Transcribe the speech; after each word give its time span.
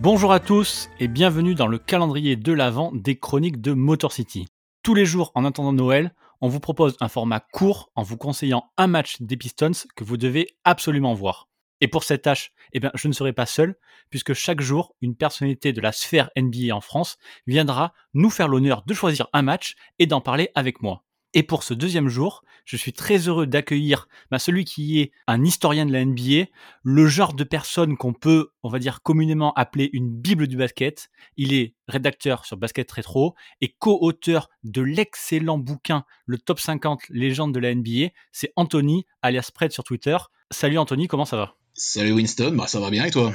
Bonjour 0.00 0.32
à 0.32 0.38
tous 0.38 0.88
et 1.00 1.08
bienvenue 1.08 1.56
dans 1.56 1.66
le 1.66 1.76
calendrier 1.76 2.36
de 2.36 2.52
l'Avent 2.52 2.92
des 2.94 3.18
chroniques 3.18 3.60
de 3.60 3.72
Motor 3.72 4.12
City. 4.12 4.46
Tous 4.84 4.94
les 4.94 5.04
jours 5.04 5.32
en 5.34 5.44
attendant 5.44 5.72
Noël, 5.72 6.14
on 6.40 6.46
vous 6.46 6.60
propose 6.60 6.96
un 7.00 7.08
format 7.08 7.40
court 7.40 7.90
en 7.96 8.04
vous 8.04 8.16
conseillant 8.16 8.70
un 8.76 8.86
match 8.86 9.20
des 9.20 9.36
Pistons 9.36 9.72
que 9.96 10.04
vous 10.04 10.16
devez 10.16 10.56
absolument 10.62 11.14
voir. 11.14 11.48
Et 11.80 11.88
pour 11.88 12.04
cette 12.04 12.22
tâche, 12.22 12.52
eh 12.72 12.78
bien, 12.78 12.92
je 12.94 13.08
ne 13.08 13.12
serai 13.12 13.32
pas 13.32 13.44
seul, 13.44 13.74
puisque 14.08 14.34
chaque 14.34 14.60
jour, 14.60 14.94
une 15.00 15.16
personnalité 15.16 15.72
de 15.72 15.80
la 15.80 15.90
sphère 15.90 16.30
NBA 16.36 16.72
en 16.72 16.80
France 16.80 17.18
viendra 17.48 17.92
nous 18.14 18.30
faire 18.30 18.46
l'honneur 18.46 18.84
de 18.86 18.94
choisir 18.94 19.26
un 19.32 19.42
match 19.42 19.74
et 19.98 20.06
d'en 20.06 20.20
parler 20.20 20.50
avec 20.54 20.80
moi. 20.80 21.02
Et 21.34 21.42
pour 21.42 21.62
ce 21.62 21.74
deuxième 21.74 22.08
jour, 22.08 22.42
je 22.64 22.76
suis 22.76 22.92
très 22.92 23.28
heureux 23.28 23.46
d'accueillir 23.46 24.08
bah, 24.30 24.38
celui 24.38 24.64
qui 24.64 25.00
est 25.00 25.12
un 25.26 25.44
historien 25.44 25.84
de 25.84 25.92
la 25.92 26.04
NBA, 26.04 26.50
le 26.82 27.06
genre 27.06 27.34
de 27.34 27.44
personne 27.44 27.96
qu'on 27.96 28.14
peut, 28.14 28.50
on 28.62 28.68
va 28.68 28.78
dire, 28.78 29.02
communément 29.02 29.52
appeler 29.54 29.90
une 29.92 30.10
bible 30.10 30.46
du 30.46 30.56
basket. 30.56 31.10
Il 31.36 31.52
est 31.52 31.74
rédacteur 31.86 32.44
sur 32.46 32.56
Basket 32.56 32.90
Retro 32.90 33.34
et 33.60 33.74
co-auteur 33.78 34.48
de 34.64 34.80
l'excellent 34.80 35.58
bouquin 35.58 36.04
Le 36.24 36.38
Top 36.38 36.60
50 36.60 37.02
légende 37.10 37.54
de 37.54 37.60
la 37.60 37.74
NBA. 37.74 38.08
C'est 38.32 38.52
Anthony, 38.56 39.04
alias 39.22 39.42
Spread 39.42 39.72
sur 39.72 39.84
Twitter. 39.84 40.16
Salut 40.50 40.78
Anthony, 40.78 41.08
comment 41.08 41.26
ça 41.26 41.36
va? 41.36 41.56
Salut 41.74 42.12
Winston, 42.12 42.54
bah 42.56 42.66
ça 42.66 42.80
va 42.80 42.90
bien 42.90 43.04
et 43.04 43.10
toi? 43.10 43.32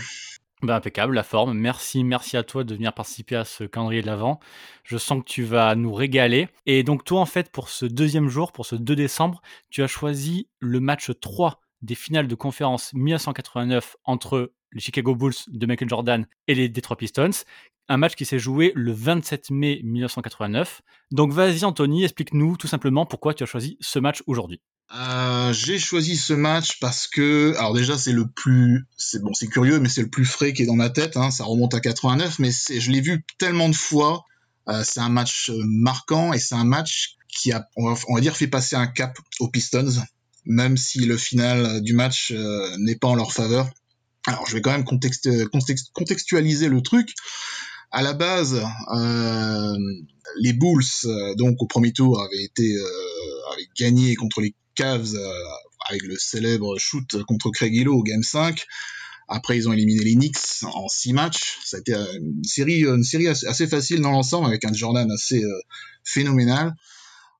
Bah, 0.63 0.75
impeccable, 0.75 1.13
la 1.13 1.23
forme. 1.23 1.53
Merci, 1.57 2.03
merci 2.03 2.37
à 2.37 2.43
toi 2.43 2.63
de 2.63 2.73
venir 2.73 2.93
participer 2.93 3.35
à 3.35 3.45
ce 3.45 3.63
calendrier 3.63 4.01
de 4.01 4.07
l'Avent. 4.07 4.39
Je 4.83 4.97
sens 4.97 5.19
que 5.19 5.29
tu 5.29 5.43
vas 5.43 5.75
nous 5.75 5.93
régaler. 5.93 6.47
Et 6.65 6.83
donc, 6.83 7.03
toi, 7.03 7.19
en 7.19 7.25
fait, 7.25 7.51
pour 7.51 7.69
ce 7.69 7.85
deuxième 7.85 8.29
jour, 8.29 8.51
pour 8.51 8.65
ce 8.65 8.75
2 8.75 8.95
décembre, 8.95 9.41
tu 9.69 9.83
as 9.83 9.87
choisi 9.87 10.47
le 10.59 10.79
match 10.79 11.11
3 11.19 11.61
des 11.81 11.95
finales 11.95 12.27
de 12.27 12.35
conférence 12.35 12.93
1989 12.93 13.97
entre 14.05 14.53
les 14.71 14.79
Chicago 14.79 15.15
Bulls 15.15 15.33
de 15.47 15.65
Michael 15.65 15.89
Jordan 15.89 16.25
et 16.47 16.55
les 16.55 16.69
Detroit 16.69 16.97
Pistons. 16.97 17.43
Un 17.89 17.97
match 17.97 18.15
qui 18.15 18.23
s'est 18.23 18.39
joué 18.39 18.71
le 18.75 18.93
27 18.93 19.51
mai 19.51 19.81
1989. 19.83 20.81
Donc, 21.11 21.31
vas-y, 21.33 21.65
Anthony, 21.65 22.05
explique-nous 22.05 22.55
tout 22.57 22.67
simplement 22.67 23.05
pourquoi 23.05 23.33
tu 23.33 23.43
as 23.43 23.47
choisi 23.47 23.77
ce 23.81 23.99
match 23.99 24.23
aujourd'hui. 24.27 24.61
Euh, 24.95 25.51
j'ai 25.53 25.79
choisi 25.79 26.15
ce 26.15 26.33
match 26.33 26.79
parce 26.79 27.07
que, 27.07 27.55
alors 27.57 27.73
déjà 27.73 27.97
c'est 27.97 28.11
le 28.11 28.27
plus, 28.27 28.85
c'est 28.95 29.21
bon, 29.21 29.33
c'est 29.33 29.47
curieux, 29.47 29.79
mais 29.79 29.89
c'est 29.89 30.03
le 30.03 30.09
plus 30.09 30.25
frais 30.25 30.53
qui 30.53 30.63
est 30.63 30.65
dans 30.67 30.75
ma 30.75 30.91
tête. 30.91 31.17
Hein, 31.17 31.31
ça 31.31 31.45
remonte 31.45 31.73
à 31.73 31.79
89, 31.79 32.37
mais 32.39 32.51
je 32.51 32.91
l'ai 32.91 33.01
vu 33.01 33.25
tellement 33.39 33.69
de 33.69 33.75
fois. 33.75 34.23
Euh, 34.69 34.83
c'est 34.85 34.99
un 34.99 35.09
match 35.09 35.49
euh, 35.49 35.61
marquant 35.65 36.31
et 36.31 36.39
c'est 36.39 36.55
un 36.55 36.63
match 36.63 37.15
qui 37.27 37.51
a, 37.51 37.67
on 37.75 37.93
va, 37.93 38.21
dire, 38.21 38.37
fait 38.37 38.47
passer 38.47 38.75
un 38.75 38.85
cap 38.85 39.17
aux 39.39 39.47
Pistons, 39.47 40.03
même 40.45 40.77
si 40.77 40.99
le 40.99 41.17
final 41.17 41.81
du 41.81 41.93
match 41.93 42.31
n'est 42.77 42.95
pas 42.95 43.07
en 43.07 43.15
leur 43.15 43.33
faveur. 43.33 43.67
Alors 44.27 44.45
je 44.45 44.53
vais 44.53 44.61
quand 44.61 44.71
même 44.71 44.85
contextualiser 45.93 46.69
le 46.69 46.81
truc. 46.81 47.15
À 47.89 48.03
la 48.03 48.13
base, 48.13 48.63
les 50.39 50.53
Bulls, 50.53 50.83
donc 51.37 51.59
au 51.59 51.65
premier 51.65 51.91
tour, 51.91 52.21
avaient 52.21 52.43
été 52.43 52.77
avaient 53.51 53.67
gagné 53.75 54.13
contre 54.15 54.41
les 54.41 54.53
Cavs 54.75 55.15
euh, 55.15 55.33
avec 55.89 56.03
le 56.03 56.15
célèbre 56.17 56.77
shoot 56.77 57.23
contre 57.23 57.49
Craig 57.51 57.73
Hillo 57.73 57.95
au 57.95 58.03
Game 58.03 58.23
5. 58.23 58.63
Après, 59.27 59.57
ils 59.57 59.69
ont 59.69 59.73
éliminé 59.73 60.03
les 60.03 60.15
Knicks 60.15 60.63
en 60.63 60.87
6 60.87 61.13
matchs. 61.13 61.57
Ça 61.63 61.77
a 61.77 61.79
été 61.79 61.93
euh, 61.93 62.05
une 62.19 62.43
série, 62.43 62.83
une 62.83 63.03
série 63.03 63.27
assez 63.27 63.67
facile 63.67 64.01
dans 64.01 64.11
l'ensemble, 64.11 64.47
avec 64.47 64.65
un 64.65 64.73
Jordan 64.73 65.09
assez 65.11 65.43
euh, 65.43 65.61
phénoménal. 66.03 66.73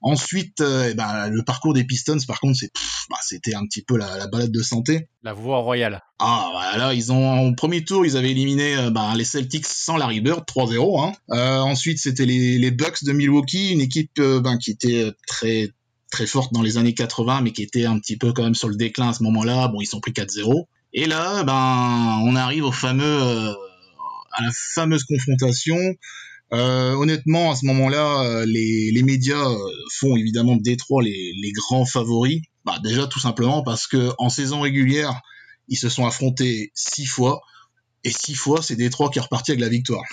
Ensuite, 0.05 0.59
eh 0.59 0.93
ben, 0.95 1.29
le 1.29 1.43
parcours 1.43 1.73
des 1.73 1.85
Pistons, 1.85 2.17
par 2.27 2.41
contre, 2.41 2.59
c'est, 2.59 2.69
bah, 3.09 3.15
c'était 3.21 3.55
un 3.55 3.65
petit 3.65 3.81
peu 3.81 3.95
la, 3.95 4.27
balade 4.27 4.51
de 4.51 4.61
santé. 4.61 5.07
La 5.23 5.31
voie 5.31 5.59
royale. 5.59 6.01
Ah, 6.19 6.49
voilà, 6.51 6.93
ils 6.93 7.13
ont, 7.13 7.47
au 7.47 7.55
premier 7.55 7.85
tour, 7.85 8.05
ils 8.05 8.17
avaient 8.17 8.31
éliminé 8.31 8.89
bah, 8.91 9.13
les 9.15 9.23
Celtics 9.23 9.65
sans 9.65 9.95
Larry 9.95 10.19
Bird, 10.19 10.43
3-0. 10.45 11.01
Hein. 11.01 11.61
ensuite, 11.61 11.99
c'était 11.99 12.25
les, 12.25 12.71
Bucks 12.71 13.05
de 13.05 13.13
Milwaukee, 13.13 13.71
une 13.71 13.79
équipe 13.79 14.19
ben, 14.19 14.57
qui 14.57 14.71
était 14.71 15.09
très 15.25 15.69
très 16.13 16.27
forte 16.27 16.53
dans 16.53 16.61
les 16.61 16.77
années 16.77 16.93
80, 16.93 17.41
mais 17.41 17.51
qui 17.51 17.63
était 17.63 17.85
un 17.85 17.97
petit 17.99 18.17
peu 18.17 18.33
quand 18.33 18.43
même 18.43 18.53
sur 18.53 18.69
le 18.69 18.75
déclin 18.75 19.09
à 19.09 19.13
ce 19.13 19.23
moment-là. 19.23 19.67
Bon, 19.67 19.81
ils 19.81 19.87
sont 19.87 19.99
pris 19.99 20.11
4-0. 20.11 20.67
Et 20.93 21.07
là, 21.07 21.43
ben, 21.43 22.21
on 22.23 22.35
arrive 22.35 22.65
au 22.65 22.71
fameux, 22.71 23.03
euh, 23.03 23.51
à 24.31 24.43
la 24.43 24.51
fameuse 24.53 25.03
confrontation. 25.05 25.77
Euh, 26.53 26.93
honnêtement, 26.93 27.51
à 27.51 27.55
ce 27.55 27.65
moment-là, 27.65 28.21
euh, 28.21 28.45
les, 28.45 28.91
les, 28.91 29.01
médias 29.01 29.49
font 29.91 30.15
évidemment 30.15 30.55
de 30.55 30.61
Détroit 30.61 31.01
les, 31.01 31.33
les 31.41 31.51
grands 31.51 31.85
favoris. 31.85 32.41
Bah, 32.63 32.77
déjà 32.83 33.07
tout 33.07 33.19
simplement 33.19 33.63
parce 33.63 33.87
que 33.87 34.11
en 34.19 34.29
saison 34.29 34.61
régulière, 34.61 35.19
ils 35.67 35.77
se 35.77 35.89
sont 35.89 36.05
affrontés 36.05 36.71
six 36.75 37.07
fois, 37.07 37.41
et 38.03 38.11
six 38.11 38.35
fois, 38.35 38.61
c'est 38.61 38.75
Détroit 38.75 39.09
qui 39.09 39.17
est 39.17 39.23
reparti 39.23 39.49
avec 39.49 39.61
la 39.61 39.69
victoire. 39.69 40.03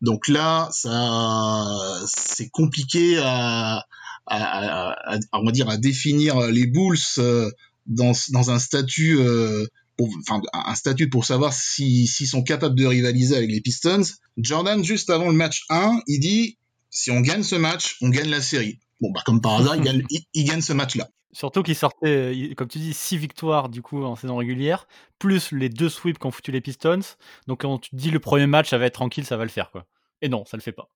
Donc 0.00 0.26
là, 0.28 0.70
ça, 0.72 2.00
c'est 2.06 2.48
compliqué 2.48 3.18
à, 3.18 3.84
à, 4.26 5.18
on 5.32 5.44
va 5.44 5.52
dire, 5.52 5.68
à 5.68 5.76
définir 5.76 6.40
les 6.48 6.66
Bulls 6.66 6.98
euh, 7.18 7.50
dans, 7.86 8.14
un 8.50 8.58
statut, 8.58 9.18
euh, 9.18 9.66
pour, 9.96 10.08
enfin, 10.20 10.40
un 10.52 10.74
statut 10.74 11.08
pour 11.08 11.24
savoir 11.24 11.52
s'ils 11.52 12.08
sont 12.08 12.42
capables 12.42 12.74
de 12.74 12.86
rivaliser 12.86 13.36
avec 13.36 13.50
les 13.50 13.60
Pistons. 13.60 14.02
Jordan, 14.36 14.82
juste 14.82 15.10
avant 15.10 15.26
le 15.26 15.34
match 15.34 15.64
1, 15.68 16.00
il 16.06 16.20
dit 16.20 16.58
si 16.90 17.10
on 17.10 17.20
gagne 17.20 17.42
ce 17.42 17.56
match, 17.56 17.96
on 18.00 18.08
gagne 18.08 18.30
la 18.30 18.40
série. 18.40 18.78
Bon, 19.00 19.10
bah, 19.10 19.20
comme 19.26 19.40
par 19.40 19.60
hasard, 19.60 19.76
il 19.76 20.44
gagne, 20.44 20.60
ce 20.60 20.72
match-là. 20.72 21.08
Surtout 21.32 21.64
qu'il 21.64 21.74
sortait, 21.74 22.54
comme 22.56 22.68
tu 22.68 22.78
dis, 22.78 22.94
six 22.94 23.18
victoires 23.18 23.68
du 23.68 23.82
coup 23.82 24.04
en 24.04 24.14
saison 24.14 24.36
régulière, 24.36 24.86
plus 25.18 25.50
les 25.50 25.68
deux 25.68 25.88
sweeps 25.88 26.18
qu'ont 26.18 26.30
foutu 26.30 26.52
les 26.52 26.60
Pistons. 26.60 27.00
Donc 27.48 27.62
quand 27.62 27.78
tu 27.78 27.90
dis 27.96 28.10
le 28.10 28.20
premier 28.20 28.46
match, 28.46 28.70
ça 28.70 28.78
va 28.78 28.86
être 28.86 28.94
tranquille, 28.94 29.24
ça 29.26 29.36
va 29.36 29.42
le 29.42 29.50
faire 29.50 29.72
quoi. 29.72 29.84
Et 30.22 30.28
non, 30.28 30.44
ça 30.44 30.56
le 30.56 30.62
fait 30.62 30.72
pas. 30.72 30.88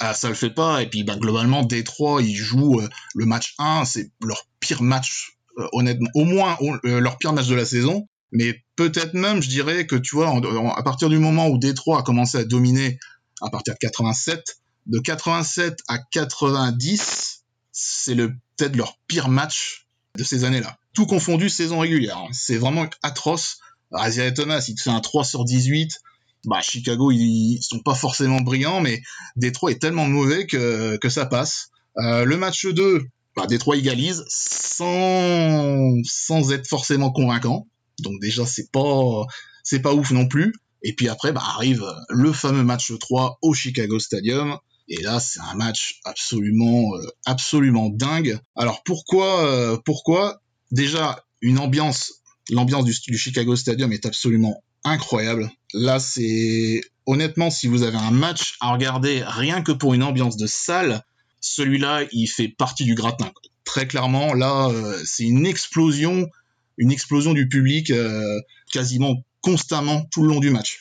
Ah, 0.00 0.14
ça 0.14 0.28
le 0.28 0.34
fait 0.34 0.50
pas. 0.50 0.82
Et 0.82 0.88
puis, 0.88 1.04
bah, 1.04 1.16
globalement, 1.16 1.64
Détroit, 1.64 2.22
ils 2.22 2.36
jouent 2.36 2.80
euh, 2.80 2.88
le 3.14 3.26
match 3.26 3.54
1, 3.58 3.84
c'est 3.84 4.10
leur 4.20 4.46
pire 4.60 4.82
match, 4.82 5.38
euh, 5.58 5.66
honnêtement, 5.72 6.10
au 6.14 6.24
moins 6.24 6.56
euh, 6.84 7.00
leur 7.00 7.18
pire 7.18 7.32
match 7.32 7.48
de 7.48 7.54
la 7.54 7.64
saison. 7.64 8.08
Mais 8.30 8.62
peut-être 8.76 9.14
même, 9.14 9.42
je 9.42 9.48
dirais 9.48 9.86
que, 9.86 9.96
tu 9.96 10.14
vois, 10.14 10.30
à 10.76 10.82
partir 10.82 11.08
du 11.08 11.18
moment 11.18 11.48
où 11.48 11.58
Détroit 11.58 11.98
a 11.98 12.02
commencé 12.02 12.38
à 12.38 12.44
dominer, 12.44 12.98
à 13.40 13.50
partir 13.50 13.74
de 13.74 13.78
87, 13.78 14.60
de 14.86 14.98
87 15.00 15.80
à 15.88 15.98
90, 15.98 17.44
c'est 17.72 18.14
le 18.14 18.34
peut-être 18.56 18.76
leur 18.76 18.98
pire 19.06 19.28
match 19.28 19.86
de 20.16 20.24
ces 20.24 20.44
années-là. 20.44 20.78
Tout 20.94 21.06
confondu, 21.06 21.48
saison 21.48 21.78
régulière. 21.78 22.18
Hein. 22.18 22.28
C'est 22.32 22.56
vraiment 22.56 22.86
atroce. 23.02 23.60
Isaiah 23.94 24.32
Thomas, 24.32 24.64
il 24.68 24.74
te 24.74 24.82
fait 24.82 24.90
un 24.90 25.00
3 25.00 25.24
sur 25.24 25.44
18 25.44 26.00
bah, 26.44 26.60
Chicago, 26.60 27.10
ils, 27.10 27.60
sont 27.62 27.80
pas 27.80 27.94
forcément 27.94 28.40
brillants, 28.40 28.80
mais 28.80 29.00
Détroit 29.36 29.72
est 29.72 29.80
tellement 29.80 30.06
mauvais 30.06 30.46
que, 30.46 30.96
que 30.96 31.08
ça 31.08 31.26
passe. 31.26 31.70
Euh, 31.98 32.24
le 32.24 32.36
match 32.36 32.66
2, 32.66 33.02
bah, 33.36 33.46
Détroit 33.46 33.76
égalise 33.76 34.24
sans, 34.28 35.94
sans 36.04 36.52
être 36.52 36.66
forcément 36.66 37.10
convaincant. 37.10 37.66
Donc 38.00 38.20
déjà, 38.20 38.46
c'est 38.46 38.70
pas, 38.70 39.24
c'est 39.64 39.80
pas 39.80 39.94
ouf 39.94 40.10
non 40.12 40.28
plus. 40.28 40.54
Et 40.82 40.94
puis 40.94 41.08
après, 41.08 41.32
bah, 41.32 41.42
arrive 41.44 41.84
le 42.08 42.32
fameux 42.32 42.62
match 42.62 42.92
3 42.98 43.38
au 43.42 43.52
Chicago 43.52 43.98
Stadium. 43.98 44.58
Et 44.88 45.02
là, 45.02 45.20
c'est 45.20 45.40
un 45.40 45.54
match 45.54 46.00
absolument, 46.04 46.94
euh, 46.96 47.06
absolument 47.26 47.90
dingue. 47.90 48.38
Alors 48.56 48.82
pourquoi, 48.84 49.44
euh, 49.44 49.76
pourquoi? 49.84 50.40
Déjà, 50.70 51.24
une 51.42 51.58
ambiance, 51.58 52.22
l'ambiance 52.48 52.84
du, 52.84 52.94
du 53.08 53.18
Chicago 53.18 53.56
Stadium 53.56 53.92
est 53.92 54.06
absolument 54.06 54.62
incroyable. 54.84 55.50
Là, 55.74 55.98
c'est 55.98 56.80
honnêtement, 57.06 57.50
si 57.50 57.66
vous 57.66 57.82
avez 57.82 57.96
un 57.96 58.10
match 58.10 58.56
à 58.60 58.72
regarder 58.72 59.22
rien 59.24 59.62
que 59.62 59.72
pour 59.72 59.94
une 59.94 60.02
ambiance 60.02 60.36
de 60.36 60.46
salle, 60.46 61.02
celui-là, 61.40 62.02
il 62.12 62.26
fait 62.26 62.48
partie 62.48 62.84
du 62.84 62.94
gratin. 62.94 63.30
Très 63.64 63.86
clairement, 63.86 64.34
là, 64.34 64.68
euh, 64.68 65.00
c'est 65.04 65.24
une 65.24 65.46
explosion, 65.46 66.28
une 66.76 66.90
explosion 66.90 67.32
du 67.32 67.48
public 67.48 67.90
euh, 67.90 68.40
quasiment 68.72 69.22
constamment 69.40 70.06
tout 70.10 70.22
le 70.22 70.28
long 70.28 70.40
du 70.40 70.50
match. 70.50 70.80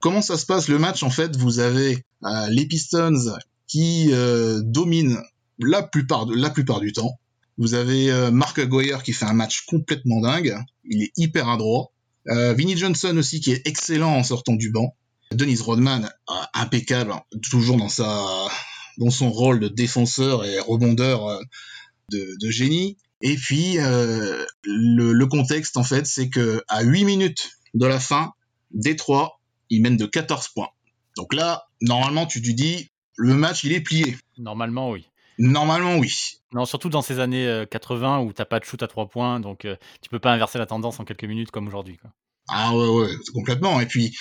Comment 0.00 0.20
ça 0.20 0.36
se 0.36 0.46
passe 0.46 0.68
le 0.68 0.78
match? 0.78 1.02
En 1.02 1.10
fait, 1.10 1.36
vous 1.36 1.60
avez 1.60 2.04
euh, 2.24 2.48
les 2.50 2.66
Pistons 2.66 3.38
qui 3.66 4.12
dominent 4.62 5.18
la 5.58 5.82
plupart, 5.82 6.26
la 6.26 6.50
plupart 6.50 6.80
du 6.80 6.92
temps. 6.92 7.18
Vous 7.56 7.74
avez 7.74 8.30
Mark 8.30 8.60
Goyer 8.60 8.98
qui 9.02 9.12
fait 9.12 9.24
un 9.24 9.32
match 9.32 9.62
complètement 9.62 10.20
dingue. 10.20 10.56
Il 10.84 11.02
est 11.02 11.12
hyper 11.16 11.48
adroit. 11.48 11.90
Euh, 12.28 12.54
Vinnie 12.54 12.76
Johnson 12.76 13.16
aussi 13.16 13.40
qui 13.40 13.52
est 13.52 13.66
excellent 13.66 14.14
en 14.14 14.22
sortant 14.22 14.54
du 14.54 14.70
banc. 14.70 14.94
Denise 15.32 15.62
Rodman 15.62 16.10
euh, 16.30 16.34
impeccable, 16.54 17.12
hein, 17.12 17.22
toujours 17.50 17.76
dans 17.76 17.88
sa 17.88 18.46
dans 18.98 19.10
son 19.10 19.30
rôle 19.30 19.58
de 19.58 19.68
défenseur 19.68 20.44
et 20.44 20.60
rebondeur 20.60 21.26
euh, 21.26 21.40
de, 22.12 22.36
de, 22.40 22.50
génie. 22.50 22.96
Et 23.22 23.34
puis 23.34 23.78
euh, 23.78 24.44
le, 24.64 25.12
le, 25.12 25.26
contexte 25.26 25.76
en 25.76 25.82
fait, 25.82 26.06
c'est 26.06 26.28
que 26.28 26.62
à 26.68 26.82
8 26.82 27.04
minutes 27.04 27.50
de 27.74 27.86
la 27.86 27.98
fin, 27.98 28.32
Détroit, 28.70 29.40
il 29.70 29.82
mène 29.82 29.96
de 29.96 30.06
14 30.06 30.48
points. 30.48 30.68
Donc 31.16 31.34
là, 31.34 31.64
normalement, 31.80 32.26
tu 32.26 32.42
te 32.42 32.50
dis 32.50 32.90
le 33.16 33.34
match 33.34 33.64
il 33.64 33.72
est 33.72 33.80
plié. 33.80 34.16
Normalement, 34.38 34.90
oui. 34.90 35.06
Normalement, 35.38 35.96
oui. 35.96 36.12
Non, 36.52 36.64
surtout 36.64 36.88
dans 36.88 37.02
ces 37.02 37.18
années 37.18 37.64
80 37.70 38.18
euh, 38.20 38.22
où 38.22 38.32
t'as 38.32 38.44
pas 38.44 38.60
de 38.60 38.64
shoot 38.64 38.82
à 38.82 38.86
trois 38.86 39.08
points, 39.08 39.40
donc 39.40 39.64
euh, 39.64 39.76
tu 40.00 40.08
peux 40.08 40.20
pas 40.20 40.32
inverser 40.32 40.58
la 40.58 40.66
tendance 40.66 41.00
en 41.00 41.04
quelques 41.04 41.24
minutes 41.24 41.50
comme 41.50 41.66
aujourd'hui. 41.66 41.98
Ah 42.48 42.74
ouais, 42.74 42.88
ouais, 42.88 43.10
complètement. 43.32 43.80
Et 43.80 43.86
puis, 43.86 44.16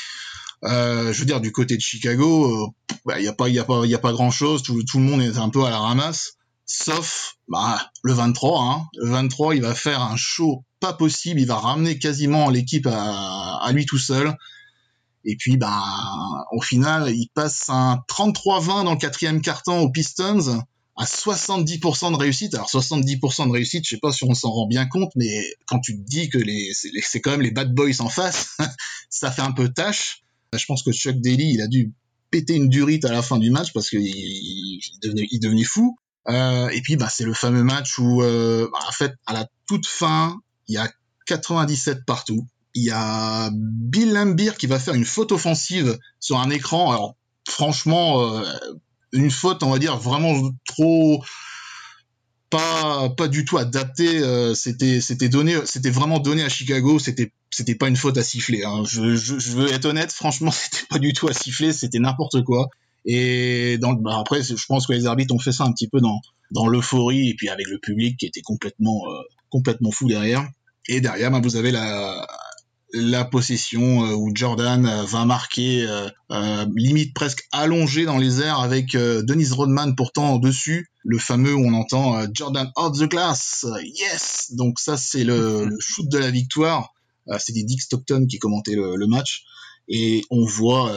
je 0.64 1.18
veux 1.18 1.26
dire, 1.26 1.42
du 1.42 1.52
côté 1.52 1.76
de 1.76 1.82
Chicago, 1.82 2.74
il 2.90 2.96
bah, 3.06 3.20
y 3.20 3.28
a 3.28 3.34
pas, 3.34 3.50
y 3.50 3.60
a 3.60 3.64
pas, 3.64 3.86
y 3.86 3.94
a 3.94 4.00
pas 4.00 4.14
grand 4.14 4.32
chose. 4.32 4.64
Tout, 4.64 4.82
tout, 4.84 4.98
le 4.98 5.04
monde 5.04 5.22
est 5.22 5.38
un 5.38 5.50
peu 5.50 5.64
à 5.64 5.70
la 5.70 5.80
ramasse, 5.80 6.38
sauf 6.66 7.36
bah, 7.48 7.80
le 8.02 8.14
23. 8.14 8.64
Hein. 8.64 8.88
Le 8.96 9.10
23, 9.10 9.56
il 9.56 9.62
va 9.62 9.76
faire 9.76 10.02
un 10.02 10.16
show 10.16 10.64
pas 10.80 10.94
possible. 10.94 11.40
Il 11.40 11.48
va 11.48 11.58
ramener 11.58 12.00
quasiment 12.00 12.50
l'équipe 12.50 12.88
à, 12.88 13.60
à, 13.62 13.72
lui 13.74 13.86
tout 13.86 14.00
seul. 14.00 14.36
Et 15.26 15.36
puis, 15.38 15.58
ben, 15.58 15.84
au 16.52 16.62
final, 16.62 17.10
il 17.10 17.30
passe 17.34 17.70
un 17.70 18.02
33-20 18.10 18.86
dans 18.86 18.92
le 18.92 18.98
quatrième 18.98 19.42
carton 19.42 19.80
aux 19.80 19.90
Pistons 19.90 20.64
à 20.96 21.06
70% 21.06 22.12
de 22.12 22.18
réussite. 22.18 22.54
Alors 22.56 22.70
70% 22.70 23.48
de 23.48 23.52
réussite, 23.52 23.86
je 23.86 23.90
sais 23.92 24.00
pas 24.00 24.12
si 24.12 24.24
on 24.24 24.34
s'en 24.34 24.52
rend 24.52 24.68
bien 24.68 24.86
compte, 24.86 25.12
mais 25.16 25.44
quand 25.66 25.80
tu 25.80 25.98
te 25.98 26.02
dis 26.02 26.30
que 26.30 26.38
les, 26.38 26.72
c'est 26.74 27.22
quand 27.22 27.32
même 27.32 27.42
les 27.42 27.52
bad 27.52 27.74
boys 27.74 28.00
en 28.00 28.10
face, 28.10 28.58
ça 29.10 29.32
fait 29.32 29.42
un 29.42 29.52
peu 29.52 29.70
tâche. 29.70 30.24
Je 30.54 30.66
pense 30.66 30.84
que 30.84 30.92
Chuck 30.92 31.16
Daly, 31.20 31.54
il 31.54 31.62
a 31.62 31.68
dû 31.68 31.94
péter 32.30 32.56
une 32.56 32.70
durite 32.70 33.06
à 33.06 33.12
la 33.12 33.22
fin 33.22 33.38
du 33.38 33.50
match 33.50 33.74
parce 33.74 33.90
qu'il 33.90 34.02
il, 34.02 34.82
devenait, 35.02 35.28
il 35.32 35.40
devenait 35.40 35.64
fou. 35.64 35.98
Euh, 36.30 36.70
et 36.70 36.82
puis, 36.82 36.96
bah, 36.96 37.10
c'est 37.10 37.26
le 37.26 37.34
fameux 37.34 37.64
match 37.64 37.98
où, 38.00 38.22
euh, 38.22 38.68
bah, 38.72 38.80
en 38.88 38.92
fait, 38.92 39.14
à 39.26 39.34
la 39.34 39.48
toute 39.68 39.86
fin, 39.86 40.40
il 40.68 40.76
y 40.76 40.78
a 40.78 40.90
97 41.26 42.06
partout. 42.06 42.48
Il 42.76 42.84
y 42.84 42.92
a 42.92 43.52
Bill 43.54 44.14
Lambier 44.14 44.52
qui 44.58 44.68
va 44.68 44.80
faire 44.80 44.94
une 44.94 45.06
faute 45.06 45.32
offensive 45.32 45.98
sur 46.20 46.40
un 46.40 46.50
écran. 46.50 46.92
Alors, 46.92 47.16
franchement, 47.48 48.22
euh, 48.22 48.44
une 49.14 49.32
faute, 49.32 49.64
on 49.64 49.70
va 49.70 49.80
dire, 49.80 49.98
vraiment 49.98 50.52
trop 50.66 51.24
pas 52.50 53.10
pas 53.10 53.28
du 53.28 53.46
tout 53.46 53.58
adapté. 53.58 54.20
Euh, 54.20 54.54
c'était 54.54 55.02
c'était 55.02 55.30
donné, 55.30 55.56
c'était 55.66 55.90
vraiment 55.90 56.20
donné 56.20 56.44
à 56.44 56.50
Chicago. 56.50 57.00
C'était 57.00 57.32
c'était 57.50 57.76
pas 57.76 57.88
une 57.88 57.96
faute 57.96 58.18
à 58.18 58.24
siffler. 58.24 58.64
Hein. 58.64 58.84
Je, 58.86 59.02
veux 59.56 59.72
être 59.72 59.86
honnête, 59.86 60.12
franchement, 60.12 60.52
c'était 60.52 60.86
pas 60.90 61.00
du 61.00 61.14
tout 61.14 61.28
à 61.28 61.34
siffler. 61.34 61.74
C'était 61.74 62.00
n'importe 62.00 62.44
quoi. 62.44 62.68
Et 63.06 63.78
dans, 63.80 63.94
bah 63.94 64.18
après, 64.20 64.42
je 64.44 64.66
pense 64.68 64.88
que 64.88 64.94
les 64.94 65.06
arbitres 65.08 65.34
ont 65.34 65.40
fait 65.40 65.52
ça 65.52 65.66
un 65.66 65.72
petit 65.72 65.88
peu 65.88 66.00
dans 66.00 66.22
dans 66.52 66.68
l'euphorie 66.68 67.30
et 67.30 67.36
puis 67.36 67.50
avec 67.50 67.68
le 67.68 67.80
public 67.80 68.18
qui 68.18 68.26
était 68.28 68.42
complètement 68.42 69.02
euh, 69.10 69.22
complètement 69.50 69.92
fou 69.92 70.08
derrière. 70.08 70.48
Et 70.88 71.02
derrière, 71.02 71.32
bah, 71.32 71.40
vous 71.42 71.56
avez 71.56 71.72
la 71.72 72.28
la 72.94 73.26
possession 73.26 74.06
euh, 74.06 74.14
où 74.14 74.32
Jordan 74.34 74.86
euh, 74.86 75.04
va 75.04 75.26
marquer 75.26 75.86
euh, 75.88 76.66
limite 76.76 77.14
presque 77.14 77.48
allongé 77.52 78.06
dans 78.06 78.18
les 78.18 78.42
airs 78.42 78.60
avec 78.60 78.96
Dennis 78.96 79.50
Rodman 79.52 79.96
pourtant 79.96 80.38
dessus, 80.38 80.90
le 81.04 81.18
fameux 81.18 81.54
où 81.54 81.66
on 81.66 81.74
entend 81.74 82.26
Jordan 82.34 82.72
out 82.78 82.98
the 82.98 83.04
glass, 83.04 83.66
yes. 83.84 84.54
Donc 84.54 84.80
ça 84.80 84.98
c'est 84.98 85.24
le, 85.24 85.66
le, 85.66 85.78
shoot 85.80 86.08
de 86.10 86.18
la 86.18 86.32
victoire. 86.32 86.94
C'était 87.38 87.64
Dick 87.64 87.82
Stockton 87.82 88.26
qui 88.30 88.38
commentait 88.38 88.76
le, 88.76 88.96
le, 88.96 89.08
match 89.08 89.44
et 89.88 90.24
on 90.30 90.44
voit 90.46 90.94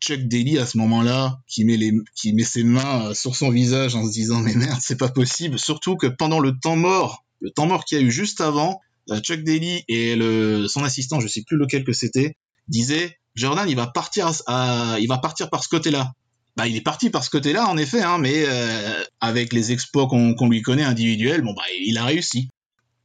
Chuck 0.00 0.20
Daly 0.28 0.58
à 0.58 0.66
ce 0.66 0.78
moment-là 0.78 1.40
qui 1.48 1.64
met 1.64 1.76
les 1.76 1.92
qui 2.14 2.32
met 2.34 2.44
ses 2.44 2.64
mains 2.64 3.14
sur 3.14 3.34
son 3.34 3.50
visage 3.50 3.94
en 3.94 4.06
se 4.06 4.12
disant 4.12 4.40
mais 4.40 4.54
merde 4.54 4.78
c'est 4.80 4.98
pas 4.98 5.08
possible. 5.08 5.58
Surtout 5.58 5.96
que 5.96 6.06
pendant 6.06 6.38
le 6.38 6.52
temps 6.58 6.76
mort, 6.76 7.24
le 7.40 7.50
temps 7.50 7.66
mort 7.66 7.84
qu'il 7.84 7.98
y 7.98 8.00
a 8.00 8.04
eu 8.04 8.10
juste 8.10 8.40
avant, 8.40 8.80
Chuck 9.20 9.42
Daly 9.42 9.84
et 9.88 10.16
le, 10.16 10.66
son 10.68 10.84
assistant, 10.84 11.20
je 11.20 11.28
sais 11.28 11.42
plus 11.46 11.56
lequel 11.56 11.84
que 11.84 11.92
c'était, 11.92 12.36
disaient 12.68 13.16
Jordan, 13.34 13.68
il 13.68 13.76
va 13.76 13.86
partir, 13.86 14.30
à, 14.46 14.96
il 15.00 15.08
va 15.08 15.18
partir 15.18 15.50
par 15.50 15.62
ce 15.62 15.68
côté-là. 15.68 16.12
Bah, 16.56 16.66
il 16.66 16.74
est 16.74 16.80
parti 16.80 17.10
par 17.10 17.22
ce 17.22 17.28
côté-là, 17.28 17.68
en 17.68 17.76
effet, 17.76 18.02
hein, 18.02 18.16
mais 18.18 18.44
euh, 18.46 19.04
avec 19.20 19.52
les 19.52 19.72
exploits 19.72 20.06
qu'on 20.08 20.48
lui 20.48 20.62
connaît 20.62 20.84
individuels, 20.84 21.42
bon 21.42 21.52
bah, 21.52 21.62
il 21.84 21.98
a 21.98 22.04
réussi. 22.04 22.48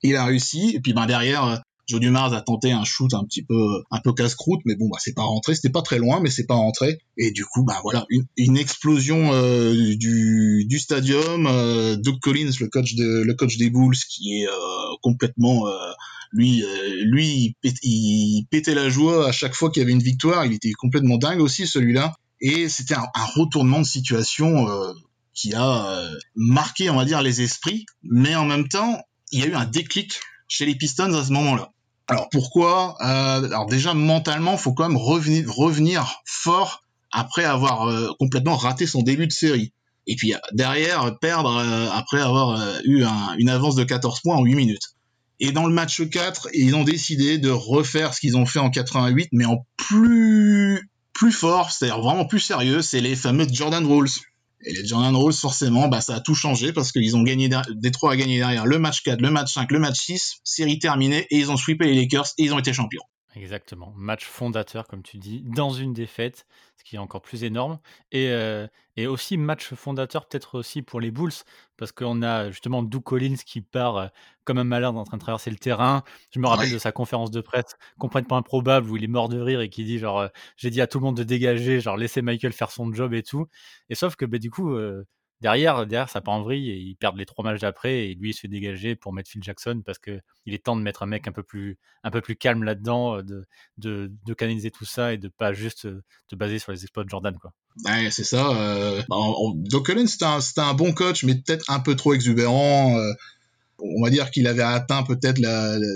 Il 0.03 0.15
a 0.15 0.25
réussi, 0.25 0.71
et 0.73 0.79
puis 0.79 0.93
ben 0.93 1.05
derrière, 1.05 1.61
Joe 1.91 1.99
Dumars 1.99 2.33
a 2.33 2.41
tenté 2.41 2.71
un 2.71 2.85
shoot 2.85 3.13
un 3.13 3.25
petit 3.25 3.43
peu 3.43 3.83
un 3.91 3.99
peu 3.99 4.13
casse-croûte, 4.13 4.61
mais 4.65 4.75
bon 4.75 4.87
bah 4.87 4.97
c'est 4.99 5.13
pas 5.13 5.23
rentré, 5.23 5.55
c'était 5.55 5.69
pas 5.69 5.81
très 5.81 5.97
loin, 5.97 6.21
mais 6.21 6.29
c'est 6.29 6.45
pas 6.45 6.55
rentré. 6.55 6.99
Et 7.17 7.31
du 7.31 7.43
coup 7.45 7.63
bah 7.63 7.79
voilà 7.83 8.05
une, 8.09 8.25
une 8.37 8.57
explosion 8.57 9.33
euh, 9.33 9.73
du, 9.95 10.65
du 10.67 10.79
stadium. 10.79 11.47
Euh, 11.47 11.97
Doug 11.97 12.19
Collins, 12.21 12.51
le 12.61 12.67
coach 12.69 12.95
de 12.95 13.23
le 13.23 13.33
coach 13.33 13.57
des 13.57 13.69
Bulls, 13.69 13.97
qui 14.09 14.41
est 14.41 14.47
euh, 14.47 14.51
complètement 15.01 15.67
euh, 15.67 15.91
lui 16.31 16.63
lui 17.03 17.55
il, 17.63 18.45
pétait 18.49 18.75
la 18.75 18.89
joie 18.89 19.27
à 19.27 19.31
chaque 19.31 19.53
fois 19.53 19.69
qu'il 19.69 19.81
y 19.81 19.83
avait 19.83 19.91
une 19.91 20.03
victoire. 20.03 20.45
Il 20.45 20.53
était 20.53 20.71
complètement 20.71 21.17
dingue 21.17 21.41
aussi 21.41 21.67
celui-là. 21.67 22.15
Et 22.39 22.69
c'était 22.69 22.95
un, 22.95 23.25
retournement 23.35 23.79
de 23.79 23.85
situation 23.85 24.67
qui 25.33 25.53
a 25.53 26.09
marqué 26.35 26.89
on 26.89 26.95
va 26.95 27.05
dire 27.05 27.21
les 27.21 27.41
esprits, 27.41 27.85
mais 28.03 28.35
en 28.35 28.45
même 28.45 28.67
temps 28.67 29.01
il 29.31 29.39
y 29.39 29.43
a 29.43 29.47
eu 29.47 29.53
un 29.53 29.65
déclic 29.65 30.19
chez 30.47 30.65
les 30.65 30.75
Pistons 30.75 31.13
à 31.13 31.23
ce 31.23 31.31
moment-là. 31.33 31.71
Alors 32.07 32.27
pourquoi 32.29 32.97
euh, 33.01 33.45
Alors 33.45 33.67
déjà 33.67 33.93
mentalement, 33.93 34.57
faut 34.57 34.73
quand 34.73 34.87
même 34.87 34.97
revenir, 34.97 35.49
revenir 35.49 36.21
fort 36.25 36.83
après 37.11 37.45
avoir 37.45 37.87
euh, 37.87 38.09
complètement 38.19 38.57
raté 38.57 38.85
son 38.85 39.01
début 39.01 39.27
de 39.27 39.31
série. 39.31 39.73
Et 40.07 40.15
puis 40.15 40.33
derrière, 40.53 41.17
perdre 41.19 41.57
euh, 41.57 41.89
après 41.91 42.21
avoir 42.21 42.59
eu 42.85 43.03
une 43.37 43.49
avance 43.49 43.75
de 43.75 43.83
14 43.83 44.21
points 44.21 44.35
en 44.35 44.43
8 44.43 44.55
minutes. 44.55 44.95
Et 45.39 45.51
dans 45.51 45.65
le 45.65 45.73
match 45.73 46.07
4, 46.07 46.49
ils 46.53 46.75
ont 46.75 46.83
décidé 46.83 47.37
de 47.37 47.49
refaire 47.49 48.13
ce 48.13 48.19
qu'ils 48.19 48.37
ont 48.37 48.45
fait 48.45 48.59
en 48.59 48.69
88, 48.69 49.29
mais 49.31 49.45
en 49.45 49.65
plus 49.77 50.91
plus 51.13 51.31
fort, 51.31 51.71
c'est-à-dire 51.71 52.01
vraiment 52.01 52.25
plus 52.25 52.39
sérieux, 52.39 52.81
c'est 52.81 53.01
les 53.01 53.15
fameux 53.15 53.45
Jordan 53.51 53.85
Rules. 53.85 54.09
Et 54.63 54.73
les 54.73 54.85
Jordan 54.85 55.15
Rolls, 55.15 55.33
forcément, 55.33 55.87
bah, 55.87 56.01
ça 56.01 56.15
a 56.15 56.19
tout 56.19 56.35
changé 56.35 56.71
parce 56.71 56.91
qu'ils 56.91 57.15
ont 57.15 57.23
gagné, 57.23 57.49
Détroit 57.75 58.13
a 58.13 58.15
gagné 58.15 58.37
derrière 58.37 58.65
le 58.65 58.77
match 58.77 59.01
4, 59.03 59.19
le 59.21 59.31
match 59.31 59.53
5, 59.53 59.71
le 59.71 59.79
match 59.79 59.99
6, 59.99 60.35
série 60.43 60.77
terminée, 60.77 61.25
et 61.31 61.37
ils 61.37 61.49
ont 61.49 61.57
sweepé 61.57 61.85
les 61.85 61.95
Lakers 61.95 62.27
et 62.37 62.43
ils 62.43 62.53
ont 62.53 62.59
été 62.59 62.71
champions. 62.73 63.01
Exactement. 63.33 63.93
Match 63.95 64.25
fondateur, 64.25 64.87
comme 64.87 65.03
tu 65.03 65.17
dis, 65.17 65.41
dans 65.45 65.69
une 65.69 65.93
défaite, 65.93 66.45
ce 66.75 66.83
qui 66.83 66.97
est 66.97 66.99
encore 66.99 67.21
plus 67.21 67.45
énorme. 67.45 67.79
Et, 68.11 68.27
euh, 68.29 68.67
et 68.97 69.07
aussi 69.07 69.37
match 69.37 69.73
fondateur, 69.73 70.27
peut-être 70.27 70.55
aussi 70.59 70.81
pour 70.81 70.99
les 70.99 71.11
Bulls, 71.11 71.31
parce 71.77 71.93
qu'on 71.93 72.23
a 72.23 72.51
justement 72.51 72.83
Doug 72.83 73.03
Collins 73.03 73.37
qui 73.45 73.61
part 73.61 73.95
euh, 73.97 74.07
comme 74.43 74.57
un 74.57 74.65
malade 74.65 74.97
en 74.97 75.05
train 75.05 75.15
de 75.15 75.21
traverser 75.21 75.49
le 75.49 75.55
terrain. 75.55 76.03
Je 76.31 76.39
me 76.41 76.47
rappelle 76.47 76.71
de 76.71 76.77
sa 76.77 76.91
conférence 76.91 77.31
de 77.31 77.39
presse 77.39 77.77
complètement 77.97 78.35
improbable 78.35 78.89
où 78.89 78.97
il 78.97 79.03
est 79.05 79.07
mort 79.07 79.29
de 79.29 79.39
rire 79.39 79.61
et 79.61 79.69
qui 79.69 79.85
dit 79.85 79.97
genre, 79.97 80.19
euh, 80.19 80.27
j'ai 80.57 80.69
dit 80.69 80.81
à 80.81 80.87
tout 80.87 80.99
le 80.99 81.05
monde 81.05 81.15
de 81.15 81.23
dégager, 81.23 81.79
genre 81.79 81.95
laisser 81.95 82.21
Michael 82.21 82.51
faire 82.51 82.71
son 82.71 82.91
job 82.91 83.13
et 83.13 83.23
tout. 83.23 83.47
Et 83.89 83.95
sauf 83.95 84.17
que 84.17 84.25
bah, 84.25 84.39
du 84.39 84.51
coup, 84.51 84.75
derrière, 85.41 85.85
derrière, 85.87 86.09
ça 86.09 86.21
part 86.21 86.35
en 86.35 86.43
vrille 86.43 86.69
et 86.69 86.77
ils 86.77 86.95
perdent 86.95 87.17
les 87.17 87.25
trois 87.25 87.43
matchs 87.43 87.61
d'après 87.61 88.05
et 88.05 88.15
lui 88.15 88.29
il 88.29 88.33
se 88.33 88.41
fait 88.41 88.47
dégager 88.47 88.95
pour 88.95 89.11
mettre 89.11 89.29
Phil 89.29 89.43
Jackson 89.43 89.81
parce 89.85 89.97
que 89.97 90.21
il 90.45 90.53
est 90.53 90.63
temps 90.63 90.75
de 90.75 90.81
mettre 90.81 91.03
un 91.03 91.07
mec 91.07 91.27
un 91.27 91.31
peu 91.31 91.43
plus, 91.43 91.77
un 92.03 92.11
peu 92.11 92.21
plus 92.21 92.35
calme 92.35 92.63
là-dedans, 92.63 93.17
euh, 93.17 93.23
de, 93.23 93.45
de, 93.77 94.11
de, 94.25 94.33
canaliser 94.33 94.71
tout 94.71 94.85
ça 94.85 95.13
et 95.13 95.17
de 95.17 95.27
pas 95.27 95.53
juste 95.53 95.85
euh, 95.85 96.03
te 96.27 96.35
baser 96.35 96.59
sur 96.59 96.71
les 96.71 96.83
exploits 96.83 97.03
de 97.03 97.09
Jordan 97.09 97.37
quoi. 97.39 97.53
Ouais, 97.85 98.09
c'est 98.11 98.23
ça. 98.23 98.49
Euh, 98.51 99.01
bah, 99.09 99.17
Doc 99.55 99.85
Collins 99.85 100.07
c'était 100.07 100.25
un, 100.25 100.39
un, 100.57 100.73
bon 100.73 100.93
coach 100.93 101.23
mais 101.23 101.35
peut-être 101.35 101.69
un 101.69 101.79
peu 101.79 101.95
trop 101.95 102.13
exubérant. 102.13 102.97
Euh, 102.97 103.13
on 103.83 104.03
va 104.03 104.11
dire 104.11 104.29
qu'il 104.29 104.45
avait 104.45 104.61
atteint 104.61 105.01
peut-être 105.01 105.41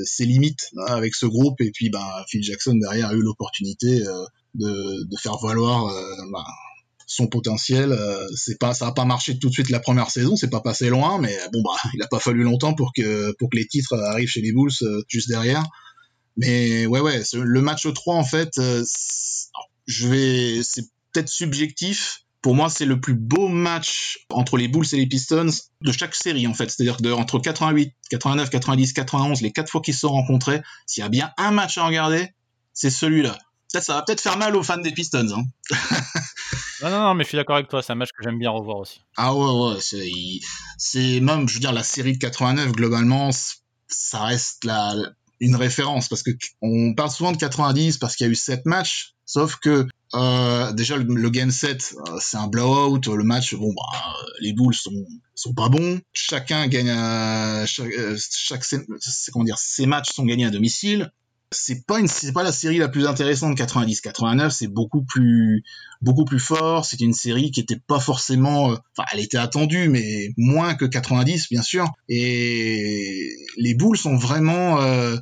ses 0.06 0.26
limites 0.26 0.72
hein, 0.76 0.86
avec 0.88 1.14
ce 1.14 1.28
groupe 1.28 1.62
et 1.62 1.70
puis 1.70 1.92
bah, 1.92 2.26
Phil 2.28 2.42
Jackson 2.42 2.76
derrière 2.82 3.10
a 3.10 3.14
eu 3.14 3.22
l'opportunité 3.22 4.00
de, 4.56 5.04
de, 5.06 5.18
faire 5.22 5.38
valoir 5.38 5.94
bah, 6.32 6.44
son 7.06 7.28
potentiel. 7.28 7.92
Euh, 7.92 8.28
c'est 8.36 8.60
pas, 8.60 8.74
ça 8.74 8.88
a 8.88 8.92
pas 8.92 9.06
marché 9.06 9.38
tout 9.38 9.50
de 9.50 9.54
suite 9.54 9.70
la 9.70 9.80
première 9.80 10.10
saison, 10.10 10.36
c'est 10.36 10.50
pas 10.50 10.62
passé 10.62 10.90
loin, 10.90 11.20
mais 11.20 11.38
bon 11.54 11.62
bah, 11.62 11.78
il 11.94 12.02
a 12.02 12.08
pas 12.08 12.20
fallu 12.20 12.44
longtemps 12.44 12.74
pour 12.74 12.92
que 12.94 13.34
pour 13.38 13.50
que 13.50 13.58
les 13.58 13.68
titres 13.68 13.96
arrivent 13.96 14.30
chez 14.30 14.42
les 14.42 14.52
Bulls 14.52 14.72
euh, 14.82 15.04
juste 15.08 15.30
derrière. 15.30 15.64
Mais 16.38 16.86
ouais 16.86 17.00
ouais, 17.00 17.22
le 17.34 17.62
match 17.62 17.88
3 17.92 18.16
en 18.16 18.24
fait, 18.24 18.58
euh, 18.58 18.84
je 19.88 20.08
vais, 20.08 20.64
c'est 20.64 20.86
peut-être 21.14 21.30
subjectif. 21.30 22.22
Pour 22.42 22.54
moi, 22.54 22.70
c'est 22.70 22.86
le 22.86 23.02
plus 23.02 23.16
beau 23.16 23.48
match 23.48 24.20
entre 24.30 24.58
les 24.58 24.68
Bulls 24.68 24.86
et 24.92 24.98
les 24.98 25.08
Pistons 25.08 25.50
de 25.82 25.92
chaque 25.92 26.14
série 26.14 26.46
en 26.46 26.54
fait. 26.54 26.70
C'est-à-dire 26.70 26.98
entre 27.18 27.40
88, 27.40 27.94
89, 28.12 28.50
90, 28.52 28.94
91, 28.94 29.42
les 29.42 29.52
quatre 29.52 29.72
fois 29.72 29.82
qu'ils 29.82 29.96
se 29.96 30.02
sont 30.02 30.10
rencontrés, 30.10 30.62
s'il 30.86 31.02
y 31.02 31.06
a 31.06 31.10
bien 31.10 31.32
un 31.38 31.50
match 31.50 31.80
à 31.80 31.88
regarder, 31.88 32.30
c'est 32.74 32.92
celui-là 32.92 33.36
ça 33.82 33.94
va 33.96 34.02
peut-être 34.04 34.22
faire 34.22 34.38
mal 34.38 34.56
aux 34.56 34.64
fans 34.64 34.78
des 34.78 34.92
Pistons. 34.92 35.28
Hein. 35.32 35.44
non, 36.82 36.90
non, 36.90 37.00
non, 37.00 37.14
mais 37.14 37.24
je 37.24 37.30
suis 37.30 37.38
d'accord 37.38 37.56
avec 37.56 37.68
toi, 37.68 37.82
c'est 37.82 37.94
un 37.94 37.96
match 37.96 38.10
que 38.18 38.24
j'aime 38.24 38.40
bien 38.40 38.52
revoir 38.52 38.78
aussi. 38.78 39.02
Ah 39.18 39.34
ouais, 39.34 39.76
ouais, 39.76 39.80
c'est 40.78 41.20
même, 41.20 41.48
je 41.48 41.56
veux 41.56 41.60
dire, 41.60 41.74
la 41.74 41.84
série 41.84 42.14
de 42.14 42.18
89, 42.18 42.72
globalement, 42.74 43.30
ça 43.88 44.24
reste 44.24 44.64
la, 44.64 44.94
une 45.40 45.56
référence, 45.56 46.08
parce 46.08 46.24
que 46.24 46.32
on 46.62 46.94
parle 46.94 47.12
souvent 47.12 47.32
de 47.32 47.38
90 47.38 47.98
parce 47.98 48.16
qu'il 48.16 48.26
y 48.26 48.30
a 48.30 48.32
eu 48.32 48.36
7 48.36 48.66
matchs, 48.66 49.16
sauf 49.26 49.58
que 49.58 49.88
euh, 50.14 50.72
déjà 50.72 50.98
le, 50.98 51.30
game 51.30 51.52
7 51.52 51.96
euh, 52.08 52.18
c'est 52.22 52.38
un 52.38 52.48
blowout 52.48 53.02
le 53.08 53.24
match 53.24 53.56
bon 53.56 53.74
bah, 53.74 54.14
les 54.40 54.54
Bulls 54.54 54.76
sont 54.76 54.94
sont 55.34 55.54
pas 55.54 55.68
bons 55.68 56.00
chacun 56.14 56.68
gagne 56.68 56.92
à, 56.92 57.66
chaque, 57.66 57.92
euh, 57.92 58.16
chaque 58.32 58.64
comment 59.34 59.44
dire 59.44 59.58
ces 59.58 59.88
matchs 59.88 60.14
sont 60.14 60.24
gagnés 60.24 60.46
à 60.46 60.52
domicile 60.52 61.12
c'est 61.52 61.86
pas 61.86 62.00
une 62.00 62.08
c'est 62.08 62.34
pas 62.34 62.44
la 62.44 62.52
série 62.52 62.78
la 62.78 62.90
plus 62.90 63.06
intéressante 63.08 63.56
90 63.56 64.02
89 64.02 64.52
c'est 64.52 64.68
beaucoup 64.68 65.04
plus 65.04 65.64
beaucoup 66.02 66.26
plus 66.26 66.40
fort. 66.40 66.86
C'est 66.86 67.00
une 67.02 67.14
série 67.14 67.52
qui 67.52 67.60
était 67.60 67.80
pas 67.88 68.00
forcément 68.00 68.72
euh, 68.72 68.76
enfin 68.98 69.08
elle 69.14 69.20
était 69.20 69.38
attendue 69.38 69.90
mais 69.90 70.34
moins 70.38 70.76
que 70.76 70.86
90 70.86 71.50
bien 71.50 71.62
sûr. 71.62 71.86
Et 72.10 73.32
les 73.58 73.74
Bulls 73.74 74.00
ont 74.06 74.18
vraiment 74.18 74.82
euh, 74.82 75.18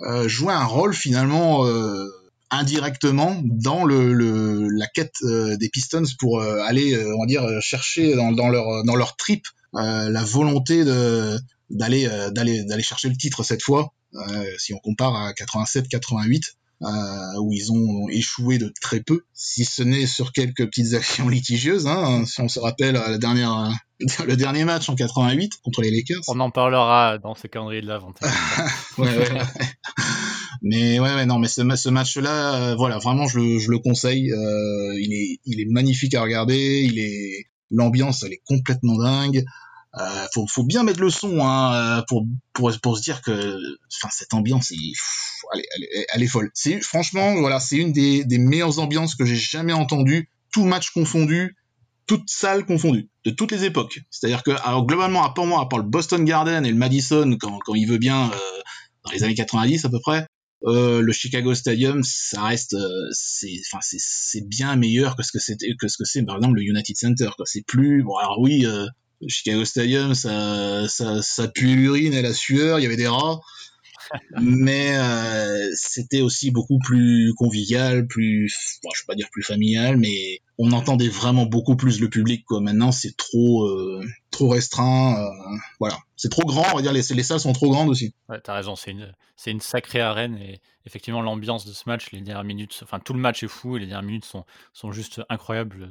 euh, 0.00 0.28
joué 0.28 0.52
un 0.52 0.64
rôle 0.64 0.94
finalement 0.94 1.66
euh, 1.66 2.06
indirectement 2.50 3.40
dans 3.44 3.84
le, 3.84 4.68
la 4.68 4.86
quête 4.86 5.16
des 5.22 5.68
Pistons 5.68 6.04
pour 6.18 6.40
aller, 6.40 6.96
on 7.14 7.20
va 7.20 7.26
dire, 7.26 7.46
chercher 7.60 8.16
dans, 8.16 8.32
dans 8.32 8.48
leur 8.48 8.84
dans 8.84 8.96
leur 8.96 9.16
trip 9.16 9.46
la 9.74 10.24
volonté 10.24 10.82
de 10.82 11.38
d'aller 11.68 12.08
d'aller 12.32 12.64
d'aller 12.64 12.82
chercher 12.82 13.10
le 13.10 13.16
titre 13.16 13.42
cette 13.42 13.62
fois. 13.62 13.92
Si 14.58 14.74
on 14.74 14.78
compare 14.78 15.14
à 15.16 15.32
87-88, 15.32 16.54
euh, 16.80 17.40
où 17.40 17.52
ils 17.52 17.72
ont 17.72 18.08
échoué 18.08 18.58
de 18.58 18.72
très 18.80 19.00
peu, 19.00 19.24
si 19.34 19.64
ce 19.64 19.82
n'est 19.82 20.06
sur 20.06 20.32
quelques 20.32 20.64
petites 20.66 20.94
actions 20.94 21.28
litigieuses. 21.28 21.88
Hein, 21.88 22.24
si 22.24 22.40
on 22.40 22.48
se 22.48 22.60
rappelle 22.60 22.94
la 22.94 23.18
dernière, 23.18 23.72
le 24.26 24.36
dernier 24.36 24.64
match 24.64 24.88
en 24.88 24.94
88 24.94 25.54
contre 25.64 25.82
les 25.82 25.90
Lakers. 25.90 26.22
On 26.28 26.38
en 26.38 26.50
parlera 26.50 27.18
dans 27.18 27.34
ce 27.34 27.48
calendrier 27.48 27.82
de 27.82 27.88
la 27.88 27.98
vente. 27.98 28.20
ouais, 28.98 29.08
ouais, 29.08 29.32
ouais. 29.32 29.42
Mais 30.62 31.00
ouais, 31.00 31.14
ouais, 31.14 31.26
non, 31.26 31.38
mais 31.38 31.48
ce, 31.48 31.62
ce 31.76 31.88
match-là, 31.88 32.54
euh, 32.54 32.74
voilà, 32.76 32.98
vraiment, 32.98 33.26
je 33.26 33.38
le, 33.38 33.58
je 33.58 33.70
le 33.70 33.78
conseille. 33.78 34.32
Euh, 34.32 35.00
il 35.00 35.12
est, 35.12 35.40
il 35.46 35.60
est 35.60 35.68
magnifique 35.68 36.14
à 36.14 36.22
regarder. 36.22 36.82
Il 36.84 36.98
est, 36.98 37.46
l'ambiance, 37.70 38.22
elle 38.22 38.32
est 38.32 38.42
complètement 38.46 38.98
dingue. 38.98 39.44
Euh, 40.00 40.26
faut, 40.32 40.46
faut 40.46 40.64
bien 40.64 40.84
mettre 40.84 41.00
le 41.00 41.10
son 41.10 41.40
hein, 41.40 41.74
euh, 41.74 42.02
pour, 42.08 42.24
pour, 42.52 42.70
pour 42.82 42.96
se 42.96 43.02
dire 43.02 43.22
que 43.22 43.58
cette 44.10 44.32
ambiance 44.32 44.70
elle, 44.70 45.62
elle, 45.74 46.04
elle, 46.14 46.22
est 46.22 46.28
folle 46.28 46.50
c'est 46.54 46.80
franchement 46.80 47.34
voilà 47.40 47.58
c'est 47.58 47.76
une 47.76 47.92
des, 47.92 48.24
des 48.24 48.38
meilleures 48.38 48.78
ambiances 48.78 49.14
que 49.14 49.24
j'ai 49.24 49.36
jamais 49.36 49.72
entendues 49.72 50.30
tout 50.52 50.64
match 50.64 50.90
confondu 50.90 51.56
toute 52.06 52.28
salle 52.28 52.64
confondue 52.64 53.08
de 53.24 53.30
toutes 53.30 53.50
les 53.50 53.64
époques 53.64 54.00
c'est 54.10 54.26
à 54.26 54.28
dire 54.28 54.42
que 54.42 54.52
alors 54.62 54.86
globalement 54.86 55.24
à 55.24 55.30
part 55.30 55.46
moi 55.46 55.60
à 55.62 55.66
part 55.66 55.80
le 55.80 55.86
Boston 55.86 56.24
Garden 56.24 56.64
et 56.64 56.70
le 56.70 56.76
Madison 56.76 57.36
quand, 57.40 57.58
quand 57.64 57.74
il 57.74 57.86
veut 57.86 57.98
bien 57.98 58.30
euh, 58.30 58.60
dans 59.04 59.10
les 59.10 59.24
années 59.24 59.34
90 59.34 59.84
à 59.84 59.88
peu 59.88 60.00
près 60.00 60.26
euh, 60.64 61.00
le 61.02 61.12
Chicago 61.12 61.54
Stadium, 61.54 62.02
ça 62.02 62.42
reste, 62.42 62.74
euh, 62.74 63.08
c'est, 63.12 63.52
enfin, 63.70 63.78
c'est 63.80 64.46
bien 64.48 64.74
meilleur 64.74 65.14
que 65.14 65.22
ce 65.22 65.30
que 65.30 65.38
c'était, 65.38 65.68
que 65.78 65.86
ce 65.86 65.96
que 65.96 66.04
c'est, 66.04 66.22
par 66.24 66.36
exemple, 66.36 66.56
le 66.56 66.62
United 66.62 66.96
Center. 66.96 67.30
Quoi. 67.36 67.46
C'est 67.46 67.64
plus, 67.64 68.02
bon, 68.02 68.16
alors 68.16 68.40
oui, 68.40 68.66
euh, 68.66 68.86
Chicago 69.26 69.64
Stadium, 69.64 70.14
ça, 70.14 70.86
ça, 70.88 71.22
ça 71.22 71.48
pue 71.48 71.74
l'urine 71.74 72.14
et 72.14 72.22
la 72.22 72.32
sueur, 72.32 72.78
il 72.78 72.82
y 72.82 72.86
avait 72.86 72.96
des 72.96 73.08
rats. 73.08 73.40
Mais 74.40 74.96
euh, 74.96 75.70
c'était 75.74 76.20
aussi 76.20 76.50
beaucoup 76.50 76.78
plus 76.78 77.32
convivial, 77.36 78.06
plus, 78.06 78.78
bon, 78.82 78.90
je 78.94 79.02
vais 79.02 79.06
pas 79.06 79.14
dire 79.14 79.28
plus 79.30 79.42
familial, 79.42 79.96
mais 79.96 80.40
on 80.58 80.72
entendait 80.72 81.08
vraiment 81.08 81.46
beaucoup 81.46 81.76
plus 81.76 82.00
le 82.00 82.10
public. 82.10 82.44
Quoi. 82.44 82.60
Maintenant, 82.60 82.92
c'est 82.92 83.16
trop, 83.16 83.64
euh, 83.66 84.04
trop 84.30 84.48
restreint. 84.48 85.22
Euh, 85.22 85.56
voilà, 85.78 85.96
c'est 86.16 86.30
trop 86.30 86.44
grand. 86.44 86.64
On 86.72 86.76
va 86.76 86.82
dire 86.82 86.92
les, 86.92 87.02
les 87.10 87.22
salles 87.22 87.40
sont 87.40 87.52
trop 87.52 87.70
grandes 87.70 87.88
aussi. 87.88 88.14
Ouais, 88.28 88.40
t'as 88.40 88.54
raison. 88.54 88.74
C'est 88.74 88.90
une, 88.90 89.60
sacrée 89.60 90.00
arène 90.00 90.36
et 90.38 90.60
effectivement 90.84 91.22
l'ambiance 91.22 91.64
de 91.66 91.72
ce 91.72 91.84
match, 91.86 92.10
les 92.12 92.20
dernières 92.20 92.44
minutes, 92.44 92.80
enfin 92.82 92.98
tout 92.98 93.12
le 93.12 93.20
match 93.20 93.42
est 93.42 93.48
fou 93.48 93.76
et 93.76 93.80
les 93.80 93.86
dernières 93.86 94.06
minutes 94.06 94.24
sont, 94.72 94.92
juste 94.92 95.22
incroyables, 95.28 95.90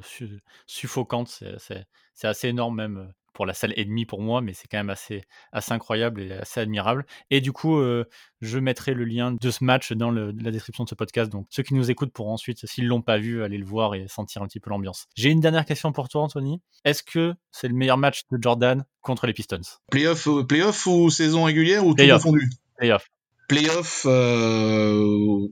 suffocantes. 0.66 1.42
C'est 1.58 2.26
assez 2.26 2.48
énorme 2.48 2.76
même 2.76 3.12
pour 3.38 3.46
la 3.46 3.54
salle 3.54 3.72
et 3.76 3.84
demie 3.84 4.04
pour 4.04 4.20
moi, 4.20 4.40
mais 4.40 4.52
c'est 4.52 4.66
quand 4.66 4.78
même 4.78 4.90
assez, 4.90 5.22
assez 5.52 5.72
incroyable 5.72 6.22
et 6.22 6.32
assez 6.32 6.58
admirable. 6.58 7.06
Et 7.30 7.40
du 7.40 7.52
coup, 7.52 7.78
euh, 7.78 8.04
je 8.40 8.58
mettrai 8.58 8.94
le 8.94 9.04
lien 9.04 9.30
de 9.30 9.50
ce 9.52 9.62
match 9.62 9.92
dans 9.92 10.10
le, 10.10 10.32
la 10.42 10.50
description 10.50 10.82
de 10.82 10.88
ce 10.88 10.96
podcast. 10.96 11.30
Donc 11.30 11.46
ceux 11.48 11.62
qui 11.62 11.74
nous 11.74 11.88
écoutent 11.88 12.12
pourront 12.12 12.32
ensuite, 12.32 12.66
s'ils 12.66 12.88
l'ont 12.88 13.00
pas 13.00 13.16
vu, 13.16 13.44
aller 13.44 13.56
le 13.56 13.64
voir 13.64 13.94
et 13.94 14.08
sentir 14.08 14.42
un 14.42 14.48
petit 14.48 14.58
peu 14.58 14.70
l'ambiance. 14.70 15.06
J'ai 15.14 15.30
une 15.30 15.38
dernière 15.38 15.64
question 15.64 15.92
pour 15.92 16.08
toi, 16.08 16.22
Anthony. 16.22 16.60
Est-ce 16.84 17.04
que 17.04 17.32
c'est 17.52 17.68
le 17.68 17.74
meilleur 17.74 17.96
match 17.96 18.22
de 18.32 18.38
Jordan 18.42 18.84
contre 19.02 19.28
les 19.28 19.34
Pistons? 19.34 19.60
Playoff, 19.92 20.26
euh, 20.26 20.42
playoff 20.42 20.84
ou 20.88 21.08
saison 21.08 21.44
régulière 21.44 21.86
ou 21.86 21.94
tout 21.94 22.04
confondu? 22.08 22.50
Playoff. 22.76 23.06
Playoff, 23.48 24.02
euh, 24.06 25.46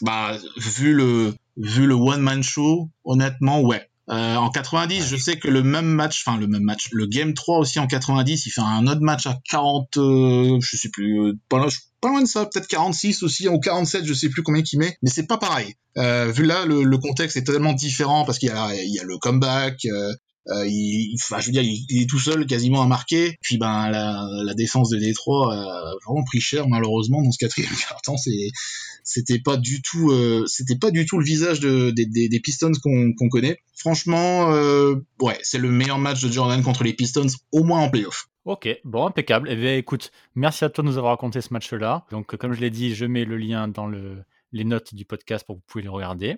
bah, 0.00 0.38
vu 0.58 0.94
le 0.94 1.34
vu 1.56 1.88
le 1.88 1.94
one 1.94 2.20
man 2.20 2.44
show, 2.44 2.88
honnêtement, 3.02 3.62
ouais. 3.62 3.90
Euh, 4.10 4.34
en 4.34 4.50
90, 4.50 5.06
je 5.06 5.16
sais 5.16 5.38
que 5.38 5.48
le 5.48 5.62
même 5.62 5.86
match, 5.86 6.24
enfin 6.26 6.36
le 6.36 6.48
même 6.48 6.64
match, 6.64 6.88
le 6.92 7.06
Game 7.06 7.34
3 7.34 7.58
aussi 7.58 7.78
en 7.78 7.86
90, 7.86 8.46
il 8.46 8.50
fait 8.50 8.60
un 8.60 8.86
autre 8.88 9.00
match 9.00 9.26
à 9.26 9.38
40, 9.48 9.96
euh, 9.96 10.58
je 10.60 10.76
sais 10.76 10.88
plus, 10.88 11.20
euh, 11.20 11.32
pas, 11.48 11.58
loin, 11.58 11.68
pas, 12.00 12.08
loin, 12.08 12.20
de 12.20 12.26
ça, 12.26 12.44
peut-être 12.46 12.66
46 12.66 13.22
aussi, 13.22 13.48
ou 13.48 13.60
47, 13.60 14.04
je 14.04 14.12
sais 14.12 14.28
plus 14.28 14.42
combien 14.42 14.62
qu'il 14.62 14.80
met, 14.80 14.96
mais 15.02 15.10
c'est 15.10 15.26
pas 15.26 15.38
pareil. 15.38 15.74
Euh, 15.98 16.32
vu 16.32 16.44
là, 16.44 16.66
le, 16.66 16.82
le, 16.82 16.98
contexte 16.98 17.36
est 17.36 17.44
totalement 17.44 17.74
différent 17.74 18.24
parce 18.24 18.38
qu'il 18.38 18.48
y 18.48 18.52
a, 18.52 18.74
il 18.74 18.92
y 18.92 18.98
a 18.98 19.04
le 19.04 19.18
comeback, 19.18 19.86
euh, 20.48 20.54
euh, 20.54 20.66
il, 20.66 21.16
je 21.18 21.46
veux 21.46 21.52
dire, 21.52 21.62
il, 21.62 22.02
est 22.02 22.06
tout 22.08 22.18
seul 22.18 22.46
quasiment 22.46 22.82
à 22.82 22.86
marquer. 22.86 23.38
Puis 23.42 23.58
ben 23.58 23.90
la, 23.90 24.54
défense 24.54 24.90
de 24.90 24.98
Détroit 24.98 25.54
a 25.54 25.94
vraiment 26.06 26.24
pris 26.24 26.40
cher 26.40 26.68
malheureusement 26.68 27.22
dans 27.22 27.32
ce 27.32 27.38
quatrième. 27.38 27.72
C'est 28.16 28.50
c'était 29.04 29.40
pas 29.40 29.56
du 29.56 29.82
tout 29.82 30.10
euh, 30.10 30.44
c'était 30.46 30.76
pas 30.76 30.90
du 30.90 31.06
tout 31.06 31.18
le 31.18 31.24
visage 31.24 31.60
de, 31.60 31.90
des, 31.90 32.40
Pistons 32.40 32.72
qu'on 32.82 33.28
connaît. 33.28 33.58
Franchement, 33.74 34.52
euh, 34.52 34.94
ouais, 35.20 35.38
c'est 35.42 35.58
le 35.58 35.70
meilleur 35.70 35.98
match 35.98 36.22
de 36.22 36.30
Jordan 36.30 36.62
contre 36.62 36.84
les 36.84 36.92
Pistons, 36.92 37.26
au 37.50 37.64
moins 37.64 37.80
en 37.80 37.90
playoff. 37.90 38.28
Ok, 38.44 38.68
bon, 38.84 39.06
impeccable. 39.06 39.48
Eh 39.50 39.56
bien, 39.56 39.76
écoute, 39.76 40.10
merci 40.34 40.64
à 40.64 40.68
toi 40.68 40.82
de 40.82 40.88
nous 40.88 40.98
avoir 40.98 41.12
raconté 41.12 41.40
ce 41.40 41.52
match-là. 41.52 42.04
Donc, 42.10 42.36
comme 42.36 42.52
je 42.52 42.60
l'ai 42.60 42.70
dit, 42.70 42.94
je 42.94 43.04
mets 43.06 43.24
le 43.24 43.36
lien 43.36 43.68
dans 43.68 43.86
le, 43.86 44.24
les 44.52 44.64
notes 44.64 44.94
du 44.94 45.04
podcast 45.04 45.44
pour 45.46 45.56
que 45.56 45.60
vous 45.60 45.66
pouvez 45.66 45.82
les 45.82 45.88
regarder. 45.88 46.36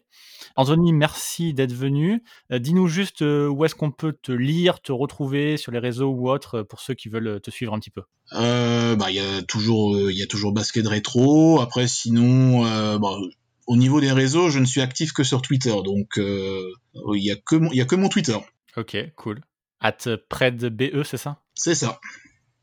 Anthony, 0.56 0.92
merci 0.92 1.52
d'être 1.52 1.73
venu. 1.73 2.23
Euh, 2.52 2.59
Dis-nous 2.59 2.88
juste 2.88 3.23
euh, 3.23 3.49
où 3.49 3.64
est-ce 3.64 3.75
qu'on 3.75 3.90
peut 3.90 4.12
te 4.12 4.33
lire, 4.33 4.80
te 4.80 4.92
retrouver 4.92 5.56
sur 5.56 5.73
les 5.73 5.78
réseaux 5.78 6.11
ou 6.11 6.30
autres 6.30 6.62
pour 6.62 6.80
ceux 6.80 6.94
qui 6.94 7.09
veulent 7.09 7.40
te 7.40 7.50
suivre 7.50 7.75
un 7.75 7.78
petit 7.78 7.90
peu? 7.90 8.02
Euh, 8.33 8.97
bah, 8.97 9.11
il 9.11 9.16
y 9.16 9.21
a 9.21 9.42
toujours, 9.42 9.99
il 10.11 10.16
y 10.16 10.23
a 10.23 10.26
toujours 10.26 10.52
basket 10.52 10.87
rétro. 10.87 11.61
Après, 11.61 11.87
sinon, 11.87 12.66
euh, 12.66 12.99
bah, 12.99 13.16
au 13.66 13.76
niveau 13.76 14.00
des 14.00 14.12
réseaux, 14.12 14.50
je 14.50 14.59
ne 14.59 14.64
suis 14.64 14.80
actif 14.80 15.12
que 15.12 15.25
sur 15.25 15.42
Twitter, 15.42 15.75
donc 15.85 16.18
euh, 16.18 16.71
il 17.14 17.25
y 17.25 17.30
a 17.30 17.37
que 17.37 17.56
mon, 17.56 17.71
il 17.71 17.76
y 17.76 17.80
a 17.80 17.85
que 17.85 17.97
mon 17.97 18.09
Twitter. 18.09 18.37
Ok, 18.76 18.97
cool. 19.16 19.40
At 19.80 19.99
PredBE, 20.28 21.02
c'est 21.04 21.16
ça? 21.16 21.42
C'est 21.54 21.75
ça. 21.75 22.00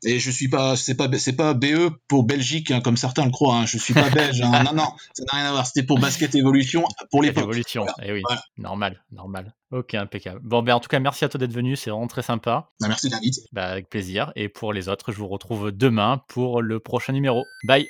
Et 0.03 0.20
je 0.20 0.31
suis 0.31 0.48
pas, 0.48 0.75
c'est 0.75 0.96
pas, 0.96 1.08
c'est 1.17 1.36
pas 1.36 1.53
BE 1.53 1.91
pour 2.08 2.24
Belgique 2.24 2.72
hein, 2.72 2.81
comme 2.81 2.98
certains 2.98 3.25
le 3.25 3.31
croient. 3.31 3.58
Hein. 3.58 3.65
Je 3.65 3.77
suis 3.77 3.93
pas 3.93 4.10
belge. 4.10 4.41
Hein. 4.41 4.63
non, 4.63 4.74
non, 4.74 4.88
ça 5.13 5.24
n'a 5.31 5.39
rien 5.39 5.50
à 5.50 5.51
voir. 5.51 5.65
C'était 5.67 5.84
pour 5.84 6.00
Basket 6.00 6.34
Evolution 6.34 6.86
pour 7.12 7.22
l'époque. 7.22 7.43
Evolution. 7.43 7.84
Voilà. 7.84 8.10
Eh 8.10 8.13
oui, 8.13 8.22
voilà. 8.25 8.41
normal, 8.58 9.03
normal. 9.12 9.53
Ok, 9.72 9.93
impeccable. 9.93 10.39
Bon, 10.43 10.63
ben 10.63 10.74
en 10.74 10.79
tout 10.79 10.89
cas, 10.89 11.00
merci 11.00 11.24
à 11.24 11.29
toi 11.29 11.38
d'être 11.38 11.53
venu. 11.53 11.75
C'est 11.75 11.91
vraiment 11.91 12.08
très 12.08 12.24
sympa. 12.24 12.72
Bah, 12.79 12.88
merci 12.88 13.10
David. 13.10 13.34
Bah, 13.51 13.67
avec 13.67 13.89
plaisir. 13.89 14.31
Et 14.36 14.50
pour 14.50 14.74
les 14.74 14.89
autres, 14.89 15.12
je 15.12 15.17
vous 15.17 15.27
retrouve 15.27 15.72
demain 15.72 16.22
pour 16.27 16.62
le 16.62 16.79
prochain 16.79 17.13
numéro. 17.13 17.46
Bye. 17.63 17.88